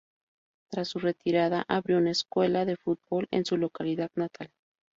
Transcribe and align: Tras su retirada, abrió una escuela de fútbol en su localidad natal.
Tras 0.71 0.87
su 0.87 0.97
retirada, 0.97 1.63
abrió 1.67 1.99
una 1.99 2.09
escuela 2.09 2.65
de 2.65 2.75
fútbol 2.75 3.27
en 3.29 3.45
su 3.45 3.55
localidad 3.55 4.09
natal. 4.15 4.49